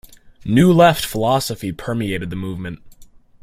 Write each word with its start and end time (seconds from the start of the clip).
New 0.45 0.73
Left 0.73 1.05
philosophy 1.05 1.71
permeated 1.71 2.31
the 2.31 2.35
movement. 2.35 2.79